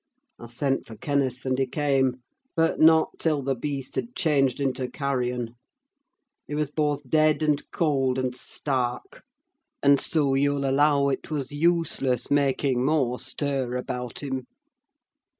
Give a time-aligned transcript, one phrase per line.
[0.39, 2.23] I sent for Kenneth, and he came;
[2.55, 5.53] but not till the beast had changed into carrion:
[6.47, 9.21] he was both dead and cold, and stark;
[9.83, 14.47] and so you'll allow it was useless making more stir about him!"